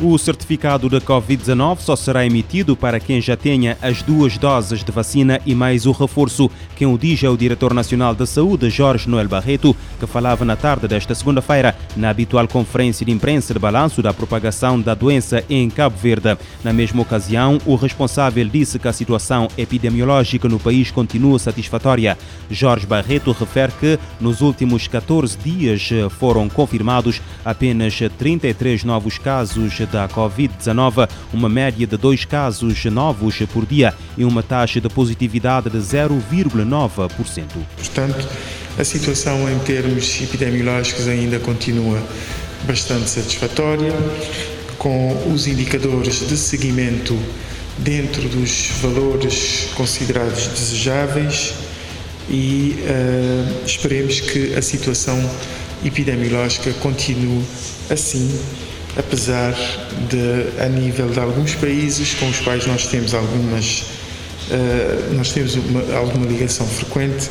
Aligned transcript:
O 0.00 0.16
certificado 0.16 0.88
da 0.88 1.00
Covid-19 1.00 1.80
só 1.80 1.96
será 1.96 2.24
emitido 2.24 2.76
para 2.76 3.00
quem 3.00 3.20
já 3.20 3.36
tenha 3.36 3.76
as 3.82 4.00
duas 4.00 4.38
doses 4.38 4.84
de 4.84 4.92
vacina 4.92 5.40
e 5.44 5.56
mais 5.56 5.86
o 5.86 5.92
reforço. 5.92 6.48
Quem 6.76 6.86
o 6.86 6.96
diz 6.96 7.20
é 7.24 7.28
o 7.28 7.36
Diretor 7.36 7.74
Nacional 7.74 8.14
da 8.14 8.24
Saúde, 8.24 8.70
Jorge 8.70 9.08
Noel 9.08 9.26
Barreto, 9.26 9.74
que 9.98 10.06
falava 10.06 10.44
na 10.44 10.54
tarde 10.54 10.86
desta 10.86 11.16
segunda-feira 11.16 11.74
na 11.96 12.10
habitual 12.10 12.46
conferência 12.46 13.04
de 13.04 13.10
imprensa 13.10 13.52
de 13.52 13.58
balanço 13.58 14.00
da 14.00 14.14
propagação 14.14 14.80
da 14.80 14.94
doença 14.94 15.42
em 15.50 15.68
Cabo 15.68 15.96
Verde. 15.96 16.38
Na 16.62 16.72
mesma 16.72 17.02
ocasião, 17.02 17.58
o 17.66 17.74
responsável 17.74 18.48
disse 18.48 18.78
que 18.78 18.86
a 18.86 18.92
situação 18.92 19.48
epidemiológica 19.58 20.48
no 20.48 20.60
país 20.60 20.92
continua 20.92 21.40
satisfatória. 21.40 22.16
Jorge 22.48 22.86
Barreto 22.86 23.32
refere 23.32 23.72
que 23.72 23.98
nos 24.20 24.42
últimos 24.42 24.86
14 24.86 25.36
dias 25.38 25.90
foram 26.20 26.48
confirmados 26.48 27.20
apenas 27.44 27.98
33 28.16 28.84
novos 28.84 29.18
casos 29.18 29.87
da 29.90 30.08
Covid-19, 30.08 31.08
uma 31.32 31.48
média 31.48 31.86
de 31.86 31.96
dois 31.96 32.24
casos 32.24 32.84
novos 32.86 33.38
por 33.52 33.66
dia 33.66 33.94
e 34.16 34.24
uma 34.24 34.42
taxa 34.42 34.80
de 34.80 34.88
positividade 34.88 35.70
de 35.70 35.78
0,9%. 35.78 37.44
Portanto, 37.76 38.28
a 38.78 38.84
situação 38.84 39.50
em 39.50 39.58
termos 39.60 40.20
epidemiológicos 40.22 41.08
ainda 41.08 41.38
continua 41.38 42.02
bastante 42.66 43.10
satisfatória, 43.10 43.92
com 44.78 45.32
os 45.32 45.46
indicadores 45.46 46.28
de 46.28 46.36
seguimento 46.36 47.18
dentro 47.78 48.28
dos 48.28 48.70
valores 48.80 49.68
considerados 49.74 50.46
desejáveis 50.48 51.54
e 52.28 52.76
uh, 52.82 53.66
esperemos 53.66 54.20
que 54.20 54.54
a 54.54 54.62
situação 54.62 55.18
epidemiológica 55.84 56.72
continue 56.74 57.42
assim 57.90 58.38
apesar 58.96 59.52
de, 60.08 60.62
a 60.62 60.68
nível 60.68 61.08
de 61.08 61.20
alguns 61.20 61.54
países 61.54 62.14
com 62.14 62.28
os 62.28 62.40
quais 62.40 62.66
nós 62.66 62.86
temos 62.86 63.14
algumas, 63.14 63.84
uh, 64.50 65.14
nós 65.14 65.32
temos 65.32 65.54
uma, 65.54 65.96
alguma 65.96 66.26
ligação 66.26 66.66
frequente, 66.66 67.30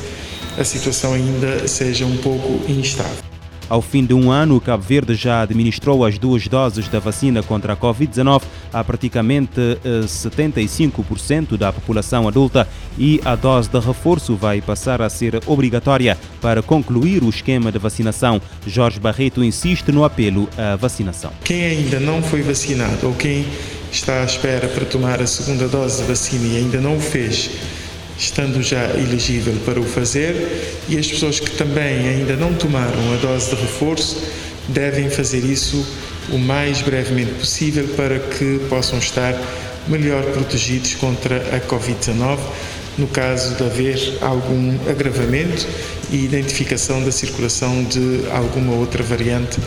a 0.57 0.63
situação 0.63 1.13
ainda 1.13 1.67
seja 1.67 2.05
um 2.05 2.17
pouco 2.17 2.69
instável. 2.69 3.26
Ao 3.69 3.81
fim 3.81 4.05
de 4.05 4.13
um 4.13 4.31
ano, 4.31 4.61
Cabo 4.61 4.83
Verde 4.83 5.13
já 5.13 5.41
administrou 5.41 6.05
as 6.05 6.17
duas 6.17 6.47
doses 6.47 6.87
da 6.87 6.99
vacina 6.99 7.43
contra 7.43 7.73
a 7.73 7.75
Covid-19 7.75 8.43
a 8.71 8.83
praticamente 8.83 9.77
75% 10.05 11.53
eh, 11.53 11.57
da 11.57 11.73
população 11.73 12.27
adulta 12.27 12.67
e 12.97 13.19
a 13.25 13.35
dose 13.35 13.69
de 13.69 13.79
reforço 13.79 14.35
vai 14.35 14.61
passar 14.61 15.01
a 15.01 15.09
ser 15.09 15.41
obrigatória 15.45 16.17
para 16.41 16.61
concluir 16.61 17.23
o 17.23 17.29
esquema 17.29 17.71
de 17.71 17.77
vacinação. 17.77 18.41
Jorge 18.65 18.99
Barreto 18.99 19.43
insiste 19.43 19.91
no 19.91 20.05
apelo 20.05 20.47
à 20.57 20.75
vacinação. 20.75 21.31
Quem 21.43 21.63
ainda 21.63 21.99
não 21.99 22.21
foi 22.21 22.41
vacinado 22.41 23.07
ou 23.07 23.13
quem 23.13 23.45
está 23.91 24.21
à 24.21 24.25
espera 24.25 24.67
para 24.67 24.85
tomar 24.85 25.21
a 25.21 25.27
segunda 25.27 25.67
dose 25.67 26.01
de 26.01 26.07
vacina 26.07 26.45
e 26.47 26.57
ainda 26.57 26.79
não 26.79 26.97
o 26.97 27.01
fez, 27.01 27.49
estando 28.17 28.61
já 28.61 28.83
elegível 28.95 29.53
para 29.65 29.79
o 29.79 29.83
fazer, 29.83 30.75
e 30.89 30.97
as 30.97 31.07
pessoas 31.07 31.39
que 31.39 31.51
também 31.51 32.09
ainda 32.09 32.35
não 32.35 32.53
tomaram 32.53 33.13
a 33.13 33.17
dose 33.17 33.55
de 33.55 33.61
reforço 33.61 34.23
devem 34.69 35.09
fazer 35.09 35.43
isso 35.45 35.85
o 36.29 36.37
mais 36.37 36.81
brevemente 36.81 37.31
possível 37.33 37.87
para 37.95 38.19
que 38.19 38.59
possam 38.69 38.99
estar 38.99 39.33
melhor 39.87 40.23
protegidos 40.23 40.95
contra 40.95 41.37
a 41.55 41.59
Covid-19 41.61 42.37
no 42.97 43.07
caso 43.07 43.55
de 43.55 43.63
haver 43.63 44.17
algum 44.21 44.75
agravamento 44.89 45.67
e 46.09 46.25
identificação 46.25 47.03
da 47.03 47.11
circulação 47.11 47.83
de 47.83 48.21
alguma 48.31 48.73
outra 48.73 49.03
variante 49.03 49.59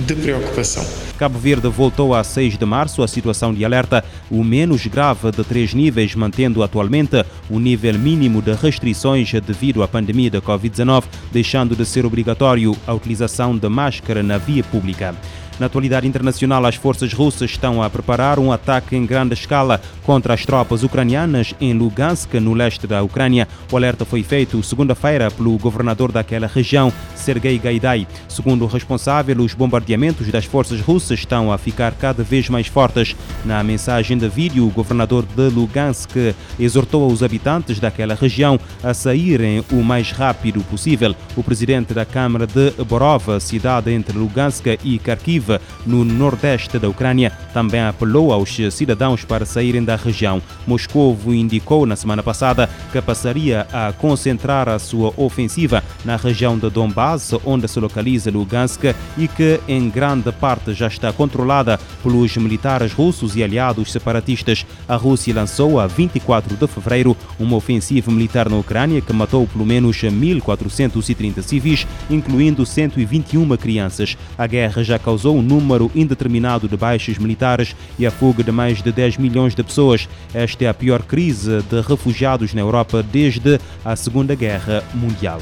de 0.00 0.14
preocupação. 0.14 0.84
Cabo 1.18 1.38
Verde 1.38 1.68
voltou 1.68 2.14
a 2.14 2.22
6 2.22 2.56
de 2.56 2.64
março 2.64 3.02
a 3.02 3.08
situação 3.08 3.52
de 3.52 3.64
alerta, 3.64 4.04
o 4.30 4.44
menos 4.44 4.86
grave 4.86 5.30
de 5.32 5.42
três 5.42 5.74
níveis, 5.74 6.14
mantendo 6.14 6.62
atualmente 6.62 7.24
o 7.50 7.58
nível 7.58 7.98
mínimo 7.98 8.40
de 8.40 8.52
restrições 8.52 9.32
devido 9.32 9.82
à 9.82 9.88
pandemia 9.88 10.30
da 10.30 10.40
Covid-19, 10.40 11.04
deixando 11.32 11.74
de 11.74 11.84
ser 11.84 12.06
obrigatório 12.06 12.76
a 12.86 12.94
utilização 12.94 13.56
de 13.56 13.68
máscara 13.68 14.22
na 14.22 14.38
via 14.38 14.62
pública. 14.62 15.14
Na 15.58 15.66
atualidade 15.66 16.06
internacional, 16.06 16.64
as 16.64 16.76
forças 16.76 17.12
russas 17.12 17.50
estão 17.50 17.82
a 17.82 17.90
preparar 17.90 18.38
um 18.38 18.52
ataque 18.52 18.94
em 18.94 19.04
grande 19.04 19.34
escala 19.34 19.80
contra 20.04 20.32
as 20.32 20.46
tropas 20.46 20.84
ucranianas 20.84 21.52
em 21.60 21.72
Lugansk, 21.72 22.34
no 22.34 22.54
leste 22.54 22.86
da 22.86 23.02
Ucrânia. 23.02 23.48
O 23.72 23.76
alerta 23.76 24.04
foi 24.04 24.22
feito 24.22 24.62
segunda-feira 24.62 25.32
pelo 25.32 25.58
governador 25.58 26.12
daquela 26.12 26.46
região, 26.46 26.92
Sergei 27.16 27.58
Gaidai. 27.58 28.06
Segundo 28.28 28.64
o 28.64 28.68
responsável, 28.68 29.36
os 29.40 29.52
bombardeamentos 29.52 30.28
das 30.28 30.44
forças 30.44 30.80
russas 30.80 31.18
estão 31.18 31.52
a 31.52 31.58
ficar 31.58 31.92
cada 31.94 32.22
vez 32.22 32.48
mais 32.48 32.68
fortes. 32.68 33.16
Na 33.44 33.60
mensagem 33.64 34.16
de 34.16 34.28
vídeo, 34.28 34.64
o 34.64 34.70
governador 34.70 35.26
de 35.26 35.48
Lugansk 35.48 36.36
exortou 36.58 37.10
os 37.10 37.20
habitantes 37.20 37.80
daquela 37.80 38.14
região 38.14 38.60
a 38.80 38.94
saírem 38.94 39.64
o 39.72 39.82
mais 39.82 40.12
rápido 40.12 40.60
possível. 40.62 41.16
O 41.36 41.42
presidente 41.42 41.92
da 41.92 42.04
Câmara 42.04 42.46
de 42.46 42.70
Borov, 42.84 43.40
cidade 43.40 43.90
entre 43.90 44.16
Lugansk 44.16 44.64
e 44.84 44.98
Kharkiv, 45.00 45.47
no 45.86 46.04
nordeste 46.04 46.78
da 46.78 46.88
Ucrânia, 46.88 47.32
também 47.52 47.80
apelou 47.80 48.32
aos 48.32 48.56
cidadãos 48.70 49.24
para 49.24 49.44
saírem 49.44 49.84
da 49.84 49.96
região. 49.96 50.42
Moscou 50.66 51.16
indicou 51.26 51.86
na 51.86 51.96
semana 51.96 52.22
passada 52.22 52.68
que 52.92 53.00
passaria 53.00 53.66
a 53.72 53.92
concentrar 53.92 54.68
a 54.68 54.78
sua 54.78 55.12
ofensiva 55.16 55.82
na 56.04 56.16
região 56.16 56.58
de 56.58 56.68
Donbass, 56.70 57.32
onde 57.44 57.68
se 57.68 57.80
localiza 57.80 58.30
Lugansk 58.30 58.84
e 59.16 59.28
que 59.28 59.60
em 59.68 59.88
grande 59.88 60.30
parte 60.32 60.72
já 60.72 60.86
está 60.86 61.12
controlada 61.12 61.78
pelos 62.02 62.36
militares 62.36 62.92
russos 62.92 63.36
e 63.36 63.42
aliados 63.42 63.92
separatistas. 63.92 64.66
A 64.88 64.96
Rússia 64.96 65.34
lançou 65.34 65.80
a 65.80 65.86
24 65.86 66.56
de 66.56 66.66
fevereiro 66.66 67.16
uma 67.38 67.56
ofensiva 67.56 68.10
militar 68.10 68.48
na 68.48 68.56
Ucrânia 68.56 69.00
que 69.00 69.12
matou 69.12 69.46
pelo 69.46 69.66
menos 69.66 69.96
1.430 69.96 71.42
civis, 71.42 71.86
incluindo 72.10 72.64
121 72.64 73.56
crianças. 73.56 74.16
A 74.36 74.46
guerra 74.46 74.82
já 74.82 74.98
causou 74.98 75.37
um 75.38 75.42
número 75.42 75.90
indeterminado 75.94 76.68
de 76.68 76.76
baixas 76.76 77.18
militares 77.18 77.74
e 77.98 78.06
a 78.06 78.10
fuga 78.10 78.42
de 78.42 78.52
mais 78.52 78.82
de 78.82 78.92
10 78.92 79.18
milhões 79.18 79.54
de 79.54 79.62
pessoas. 79.62 80.08
Esta 80.34 80.64
é 80.64 80.68
a 80.68 80.74
pior 80.74 81.02
crise 81.02 81.62
de 81.62 81.80
refugiados 81.80 82.52
na 82.52 82.60
Europa 82.60 83.02
desde 83.02 83.60
a 83.84 83.94
Segunda 83.96 84.34
Guerra 84.34 84.82
Mundial. 84.94 85.40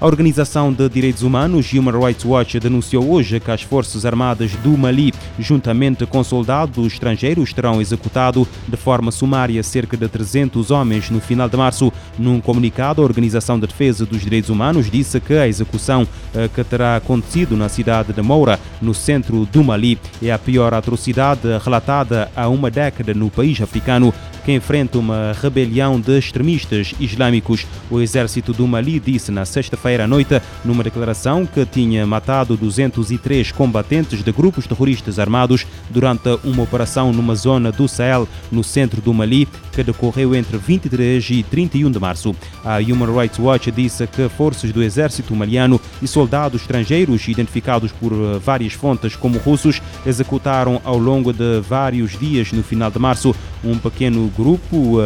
A 0.00 0.06
Organização 0.06 0.72
de 0.72 0.88
Direitos 0.88 1.22
Humanos 1.22 1.70
Human 1.74 2.00
Rights 2.00 2.24
Watch 2.24 2.58
denunciou 2.58 3.06
hoje 3.12 3.38
que 3.38 3.50
as 3.50 3.60
Forças 3.60 4.06
Armadas 4.06 4.52
do 4.52 4.70
Mali, 4.70 5.12
juntamente 5.38 6.06
com 6.06 6.24
soldados 6.24 6.94
estrangeiros, 6.94 7.52
terão 7.52 7.82
executado 7.82 8.48
de 8.66 8.78
forma 8.78 9.10
sumária 9.10 9.62
cerca 9.62 9.98
de 9.98 10.08
300 10.08 10.70
homens 10.70 11.10
no 11.10 11.20
final 11.20 11.50
de 11.50 11.56
março. 11.58 11.92
Num 12.18 12.40
comunicado, 12.40 13.02
a 13.02 13.04
Organização 13.04 13.60
de 13.60 13.66
Defesa 13.66 14.06
dos 14.06 14.22
Direitos 14.22 14.48
Humanos 14.48 14.90
disse 14.90 15.20
que 15.20 15.34
a 15.34 15.46
execução 15.46 16.08
eh, 16.34 16.48
que 16.48 16.64
terá 16.64 16.96
acontecido 16.96 17.54
na 17.54 17.68
cidade 17.68 18.14
de 18.14 18.22
Moura, 18.22 18.58
no 18.80 18.94
centro 18.94 19.44
do 19.52 19.62
Mali, 19.62 19.98
é 20.22 20.32
a 20.32 20.38
pior 20.38 20.72
atrocidade 20.72 21.42
relatada 21.62 22.30
há 22.34 22.48
uma 22.48 22.70
década 22.70 23.12
no 23.12 23.28
país 23.28 23.60
africano 23.60 24.14
que 24.44 24.52
enfrenta 24.52 24.98
uma 24.98 25.32
rebelião 25.40 26.00
de 26.00 26.18
extremistas 26.18 26.94
islâmicos. 26.98 27.66
O 27.90 28.00
exército 28.00 28.52
do 28.52 28.66
Mali 28.66 28.98
disse 28.98 29.30
na 29.30 29.44
sexta-feira 29.44 30.04
à 30.04 30.06
noite, 30.06 30.40
numa 30.64 30.82
declaração, 30.82 31.46
que 31.46 31.64
tinha 31.66 32.06
matado 32.06 32.56
203 32.56 33.52
combatentes 33.52 34.22
de 34.22 34.32
grupos 34.32 34.66
terroristas 34.66 35.18
armados 35.18 35.66
durante 35.88 36.28
uma 36.44 36.62
operação 36.62 37.12
numa 37.12 37.34
zona 37.34 37.70
do 37.70 37.88
Sahel, 37.88 38.28
no 38.50 38.64
centro 38.64 39.00
do 39.00 39.12
Mali, 39.12 39.48
que 39.72 39.82
decorreu 39.82 40.34
entre 40.34 40.56
23 40.56 41.30
e 41.30 41.42
31 41.42 41.90
de 41.90 41.98
março. 41.98 42.34
A 42.64 42.78
Human 42.78 43.12
Rights 43.12 43.38
Watch 43.38 43.70
disse 43.70 44.06
que 44.06 44.28
forças 44.28 44.72
do 44.72 44.82
exército 44.82 45.34
maliano 45.34 45.80
e 46.02 46.08
soldados 46.08 46.62
estrangeiros, 46.62 47.26
identificados 47.28 47.92
por 47.92 48.12
eh, 48.12 48.38
várias 48.38 48.72
fontes 48.72 49.16
como 49.16 49.38
russos, 49.38 49.80
executaram 50.06 50.80
ao 50.84 50.98
longo 50.98 51.32
de 51.32 51.60
vários 51.60 52.18
dias 52.18 52.52
no 52.52 52.62
final 52.62 52.90
de 52.90 52.98
março 52.98 53.34
um 53.64 53.78
pequeno 53.78 54.30
grupo, 54.36 54.98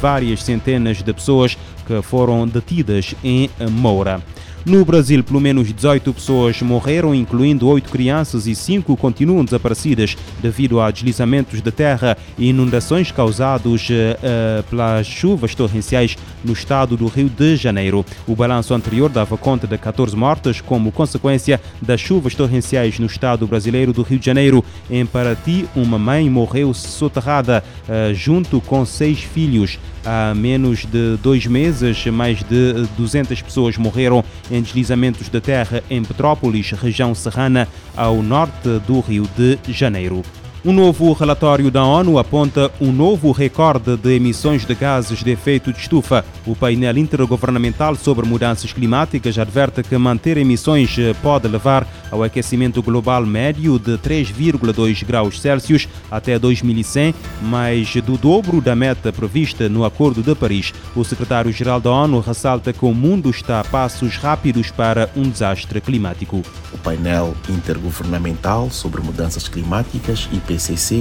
várias 0.00 0.42
centenas 0.42 1.02
de 1.02 1.12
pessoas 1.12 1.56
que 1.86 2.00
foram 2.02 2.46
detidas 2.46 3.14
em 3.22 3.50
Moura. 3.70 4.22
No 4.66 4.82
Brasil, 4.82 5.22
pelo 5.22 5.42
menos 5.42 5.70
18 5.70 6.14
pessoas 6.14 6.62
morreram, 6.62 7.14
incluindo 7.14 7.68
8 7.68 7.90
crianças 7.90 8.46
e 8.46 8.54
5 8.54 8.96
continuam 8.96 9.44
desaparecidas 9.44 10.16
devido 10.40 10.80
a 10.80 10.90
deslizamentos 10.90 11.60
de 11.60 11.70
terra 11.70 12.16
e 12.38 12.48
inundações 12.48 13.12
causados 13.12 13.86
uh, 13.90 14.62
pelas 14.70 15.06
chuvas 15.06 15.54
torrenciais 15.54 16.16
no 16.42 16.54
estado 16.54 16.96
do 16.96 17.08
Rio 17.08 17.28
de 17.28 17.56
Janeiro. 17.56 18.06
O 18.26 18.34
balanço 18.34 18.72
anterior 18.72 19.10
dava 19.10 19.36
conta 19.36 19.66
de 19.66 19.76
14 19.76 20.16
mortes 20.16 20.62
como 20.62 20.90
consequência 20.90 21.60
das 21.82 22.00
chuvas 22.00 22.34
torrenciais 22.34 22.98
no 22.98 23.04
estado 23.04 23.46
brasileiro 23.46 23.92
do 23.92 24.00
Rio 24.00 24.18
de 24.18 24.24
Janeiro. 24.24 24.64
Em 24.88 25.04
Paraty, 25.04 25.66
uma 25.76 25.98
mãe 25.98 26.30
morreu 26.30 26.72
soterrada 26.72 27.62
uh, 27.86 28.14
junto 28.14 28.62
com 28.62 28.86
seis 28.86 29.18
filhos. 29.18 29.78
Há 30.04 30.34
menos 30.34 30.84
de 30.84 31.16
dois 31.22 31.46
meses, 31.46 32.04
mais 32.06 32.42
de 32.42 32.86
200 32.96 33.40
pessoas 33.40 33.78
morreram 33.78 34.22
em 34.50 34.60
deslizamentos 34.60 35.30
de 35.30 35.40
terra 35.40 35.82
em 35.88 36.02
Petrópolis, 36.04 36.72
região 36.72 37.14
serrana, 37.14 37.66
ao 37.96 38.22
norte 38.22 38.68
do 38.86 39.00
Rio 39.00 39.26
de 39.36 39.58
Janeiro. 39.72 40.22
Um 40.66 40.72
novo 40.72 41.12
relatório 41.12 41.70
da 41.70 41.84
ONU 41.84 42.18
aponta 42.18 42.72
um 42.80 42.90
novo 42.90 43.32
recorde 43.32 43.98
de 43.98 44.14
emissões 44.14 44.64
de 44.64 44.74
gases 44.74 45.22
de 45.22 45.30
efeito 45.30 45.70
de 45.70 45.78
estufa. 45.78 46.24
O 46.46 46.56
painel 46.56 46.96
intergovernamental 46.96 47.94
sobre 47.96 48.26
mudanças 48.26 48.72
climáticas 48.72 49.38
adverte 49.38 49.82
que 49.82 49.98
manter 49.98 50.38
emissões 50.38 50.96
pode 51.22 51.46
levar 51.48 51.86
ao 52.10 52.22
aquecimento 52.22 52.82
global 52.82 53.26
médio 53.26 53.78
de 53.78 53.98
3,2 53.98 55.04
graus 55.04 55.38
Celsius 55.38 55.86
até 56.10 56.38
2100, 56.38 57.14
mais 57.42 57.94
do 57.96 58.16
dobro 58.16 58.62
da 58.62 58.74
meta 58.74 59.12
prevista 59.12 59.68
no 59.68 59.84
Acordo 59.84 60.22
de 60.22 60.34
Paris. 60.34 60.72
O 60.96 61.04
secretário-geral 61.04 61.78
da 61.78 61.90
ONU 61.90 62.20
ressalta 62.20 62.72
que 62.72 62.86
o 62.86 62.94
mundo 62.94 63.28
está 63.28 63.60
a 63.60 63.64
passos 63.64 64.16
rápidos 64.16 64.70
para 64.70 65.10
um 65.14 65.28
desastre 65.28 65.78
climático. 65.82 66.42
O 66.72 66.78
painel 66.78 67.34
intergovernamental 67.50 68.70
sobre 68.70 69.02
mudanças 69.02 69.46
climáticas, 69.46 70.26
IPCC, 70.32 70.53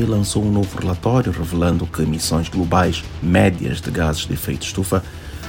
lançou 0.07 0.43
um 0.43 0.51
novo 0.51 0.79
relatório 0.79 1.31
revelando 1.31 1.85
que 1.85 2.01
emissões 2.01 2.49
globais 2.49 3.03
médias 3.21 3.81
de 3.81 3.91
gases 3.91 4.25
de 4.25 4.33
efeito 4.33 4.65
estufa 4.65 5.03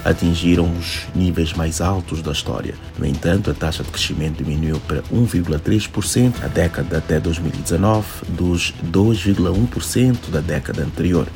atingiram 0.04 0.70
os 0.78 1.06
níveis 1.14 1.52
mais 1.54 1.80
altos 1.80 2.20
da 2.20 2.32
história. 2.32 2.74
No 2.98 3.06
entanto, 3.06 3.50
a 3.50 3.54
taxa 3.54 3.82
de 3.82 3.90
crescimento 3.90 4.44
diminuiu 4.44 4.78
para 4.80 5.02
1,3% 5.04 6.40
na 6.40 6.48
década 6.48 6.98
até 6.98 7.18
2019, 7.18 8.06
dos 8.28 8.74
2,1% 8.92 10.30
da 10.30 10.40
década 10.40 10.82
anterior. 10.82 11.26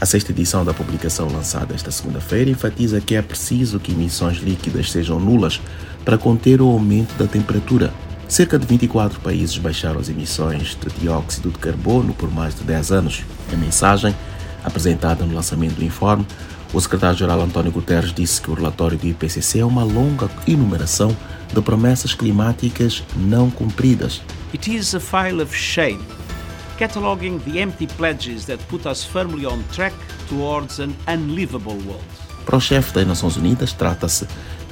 A 0.00 0.06
sexta 0.06 0.32
edição 0.32 0.64
da 0.64 0.74
publicação 0.74 1.28
lançada 1.28 1.74
esta 1.74 1.90
segunda-feira 1.90 2.50
enfatiza 2.50 3.00
que 3.00 3.14
é 3.14 3.22
preciso 3.22 3.80
que 3.80 3.92
emissões 3.92 4.38
líquidas 4.38 4.90
sejam 4.90 5.18
nulas 5.18 5.60
para 6.04 6.18
conter 6.18 6.60
o 6.60 6.68
aumento 6.68 7.14
da 7.18 7.26
temperatura. 7.26 7.92
Cerca 8.28 8.58
de 8.58 8.66
24 8.66 9.20
países 9.20 9.56
baixaram 9.56 10.00
as 10.00 10.08
emissões 10.08 10.76
de 10.76 10.90
dióxido 11.00 11.50
de 11.50 11.58
carbono 11.58 12.12
por 12.12 12.30
mais 12.30 12.56
de 12.56 12.64
10 12.64 12.90
anos. 12.90 13.22
A 13.52 13.56
mensagem, 13.56 14.14
apresentada 14.64 15.24
no 15.24 15.34
lançamento 15.34 15.76
do 15.76 15.84
informe, 15.84 16.26
o 16.74 16.80
secretário-geral 16.80 17.40
António 17.40 17.70
Guterres 17.70 18.12
disse 18.12 18.42
que 18.42 18.50
o 18.50 18.54
relatório 18.54 18.98
do 18.98 19.06
IPCC 19.06 19.60
é 19.60 19.64
uma 19.64 19.84
longa 19.84 20.28
enumeração 20.46 21.16
de 21.54 21.62
promessas 21.62 22.14
climáticas 22.14 23.04
não 23.16 23.48
cumpridas. 23.48 24.20
It 24.52 24.74
is 24.74 24.92
a 24.96 25.00
file 25.00 25.40
of 25.40 25.56
shame, 25.56 26.00
cataloging 26.78 27.38
the 27.38 27.60
empty 27.60 27.86
pledges 27.86 28.44
that 28.46 28.62
put 28.64 28.88
us 28.88 29.04
firmly 29.04 29.46
on 29.46 29.62
track 29.72 29.94
towards 30.28 30.80
an 30.80 30.90
unlivable 31.06 31.78
world. 31.86 32.04
Para 32.44 32.56
o 32.56 32.60
chefe 32.60 32.92
das 32.92 33.06
Nações 33.06 33.36
Unidas, 33.36 33.72
trata-se 33.72 34.26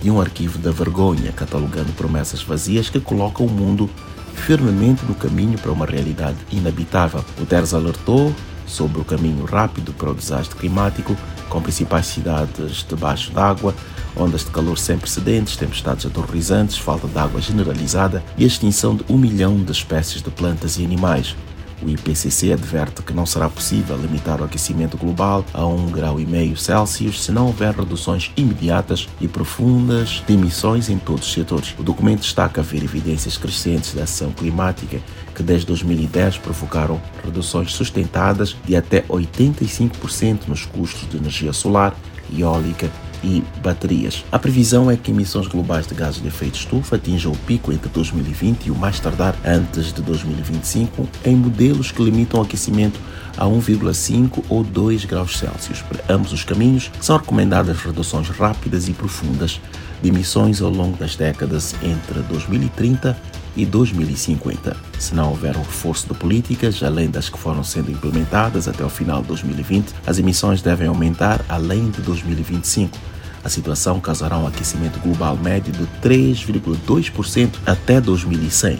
de 0.04 0.10
um 0.10 0.20
arquivo 0.20 0.58
da 0.58 0.70
vergonha, 0.70 1.32
catalogando 1.32 1.90
promessas 1.94 2.42
vazias 2.42 2.90
que 2.90 3.00
colocam 3.00 3.46
o 3.46 3.50
mundo 3.50 3.88
firmemente 4.34 5.02
no 5.06 5.14
caminho 5.14 5.58
para 5.58 5.72
uma 5.72 5.86
realidade 5.86 6.36
inabitável. 6.52 7.24
Guterres 7.38 7.72
alertou 7.72 8.30
sobre 8.66 9.00
o 9.00 9.04
caminho 9.04 9.46
rápido 9.46 9.94
para 9.94 10.10
o 10.10 10.14
desastre 10.14 10.58
climático, 10.58 11.16
com 11.48 11.62
principais 11.62 12.04
cidades 12.04 12.84
debaixo 12.86 13.32
d'água, 13.32 13.74
ondas 14.14 14.44
de 14.44 14.50
calor 14.50 14.76
sem 14.76 14.98
precedentes, 14.98 15.56
tempestades 15.56 16.04
aterrorizantes, 16.04 16.76
falta 16.76 17.08
de 17.08 17.18
água 17.18 17.40
generalizada 17.40 18.22
e 18.36 18.44
a 18.44 18.46
extinção 18.46 18.94
de 18.96 19.04
um 19.08 19.16
milhão 19.16 19.56
de 19.56 19.72
espécies 19.72 20.20
de 20.20 20.28
plantas 20.28 20.76
e 20.76 20.84
animais. 20.84 21.34
O 21.82 21.88
IPCC 21.88 22.52
adverte 22.52 23.02
que 23.02 23.12
não 23.12 23.26
será 23.26 23.48
possível 23.48 23.96
limitar 23.96 24.40
o 24.40 24.44
aquecimento 24.44 24.96
global 24.96 25.44
a 25.52 25.60
1,5 25.62 25.90
grau 25.90 26.16
Celsius 26.56 27.22
se 27.22 27.32
não 27.32 27.46
houver 27.46 27.74
reduções 27.74 28.30
imediatas 28.36 29.08
e 29.20 29.28
profundas 29.28 30.22
de 30.26 30.34
emissões 30.34 30.88
em 30.88 30.98
todos 30.98 31.26
os 31.26 31.32
setores. 31.32 31.74
O 31.78 31.82
documento 31.82 32.20
destaca 32.20 32.60
haver 32.60 32.82
evidências 32.82 33.36
crescentes 33.36 33.94
da 33.94 34.04
ação 34.04 34.32
climática 34.32 34.98
que 35.34 35.42
desde 35.42 35.66
2010 35.66 36.38
provocaram 36.38 37.00
reduções 37.24 37.72
sustentadas 37.72 38.56
de 38.64 38.76
até 38.76 39.02
85% 39.02 40.46
nos 40.46 40.64
custos 40.64 41.08
de 41.08 41.16
energia 41.16 41.52
solar, 41.52 41.94
eólica 42.32 42.90
e 43.24 43.42
baterias. 43.62 44.22
A 44.30 44.38
previsão 44.38 44.90
é 44.90 44.96
que 44.96 45.10
emissões 45.10 45.46
globais 45.46 45.86
de 45.86 45.94
gases 45.94 46.20
de 46.20 46.28
efeito 46.28 46.58
estufa 46.58 46.96
atinjam 46.96 47.32
o 47.32 47.36
pico 47.38 47.72
entre 47.72 47.88
2020 47.88 48.66
e 48.66 48.70
o 48.70 48.74
mais 48.74 49.00
tardar 49.00 49.34
antes 49.44 49.92
de 49.92 50.02
2025 50.02 51.08
em 51.24 51.34
modelos 51.34 51.90
que 51.90 52.02
limitam 52.02 52.40
o 52.40 52.42
aquecimento 52.42 53.00
a 53.36 53.46
1,5 53.46 54.44
ou 54.48 54.62
2 54.62 55.06
graus 55.06 55.38
Celsius. 55.38 55.80
Para 55.80 56.14
ambos 56.14 56.32
os 56.32 56.44
caminhos, 56.44 56.90
são 57.00 57.16
recomendadas 57.16 57.78
reduções 57.78 58.28
rápidas 58.28 58.88
e 58.88 58.92
profundas 58.92 59.60
de 60.02 60.08
emissões 60.08 60.60
ao 60.60 60.70
longo 60.70 60.96
das 60.98 61.16
décadas 61.16 61.74
entre 61.82 62.20
2030 62.28 63.16
e 63.56 63.64
2050. 63.64 64.76
Se 64.98 65.14
não 65.14 65.30
houver 65.30 65.56
um 65.56 65.62
reforço 65.62 66.08
de 66.08 66.14
políticas, 66.14 66.82
além 66.82 67.08
das 67.08 67.28
que 67.28 67.38
foram 67.38 67.64
sendo 67.64 67.90
implementadas 67.90 68.68
até 68.68 68.84
o 68.84 68.88
final 68.88 69.22
de 69.22 69.28
2020, 69.28 69.94
as 70.06 70.18
emissões 70.18 70.60
devem 70.60 70.88
aumentar 70.88 71.40
além 71.48 71.90
de 71.90 72.02
2025 72.02 73.13
a 73.44 73.48
situação 73.48 74.00
causará 74.00 74.38
um 74.38 74.46
aquecimento 74.46 74.98
global 75.00 75.36
médio 75.36 75.72
de 75.72 75.86
3,2% 76.02 77.50
até 77.66 78.00
2100. 78.00 78.78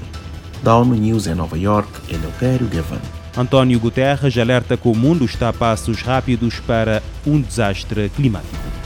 Da 0.63 0.75
ONU 0.77 0.95
News 0.95 1.27
em 1.27 1.35
Nova 1.35 1.59
York, 1.59 1.91
Eleutério 2.09 2.67
Gavan. 2.67 3.01
António 3.37 3.79
Guterres 3.79 4.39
alerta 4.39 4.77
que 4.77 4.89
o 4.89 4.95
mundo 4.95 5.25
está 5.25 5.51
a 5.51 5.53
passos 5.53 6.01
rápidos 6.01 6.61
para 6.61 7.03
um 7.27 7.41
desastre 7.41 8.09
climático. 8.09 8.84